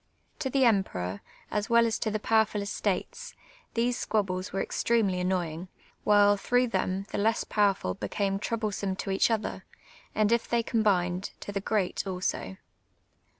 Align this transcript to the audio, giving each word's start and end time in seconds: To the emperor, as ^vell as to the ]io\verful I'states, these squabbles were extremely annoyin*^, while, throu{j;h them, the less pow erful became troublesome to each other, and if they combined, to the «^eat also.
To 0.39 0.49
the 0.49 0.65
emperor, 0.65 1.21
as 1.51 1.67
^vell 1.67 1.85
as 1.85 1.99
to 1.99 2.09
the 2.09 2.17
]io\verful 2.19 2.61
I'states, 2.61 3.35
these 3.75 3.99
squabbles 3.99 4.51
were 4.51 4.59
extremely 4.59 5.19
annoyin*^, 5.21 5.67
while, 6.05 6.37
throu{j;h 6.39 6.71
them, 6.71 7.05
the 7.11 7.19
less 7.19 7.43
pow 7.43 7.73
erful 7.73 7.99
became 7.99 8.39
troublesome 8.39 8.95
to 8.95 9.11
each 9.11 9.29
other, 9.29 9.63
and 10.15 10.31
if 10.31 10.49
they 10.49 10.63
combined, 10.63 11.33
to 11.41 11.51
the 11.51 11.61
«^eat 11.61 12.07
also. 12.07 12.57